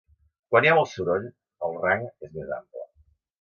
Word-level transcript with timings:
Quan 0.53 0.67
hi 0.67 0.71
ha 0.71 0.77
molt 0.79 0.89
soroll, 0.91 1.27
el 1.67 1.77
rang 1.85 2.07
és 2.09 2.33
més 2.39 2.51
ample. 2.59 2.89